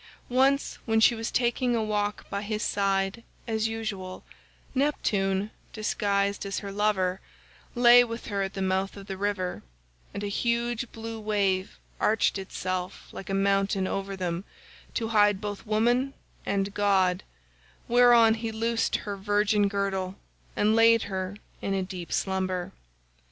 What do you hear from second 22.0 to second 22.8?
slumber.